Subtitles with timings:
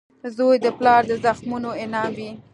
[0.35, 2.31] •زوی د پلار د زحمتونو انعام وي.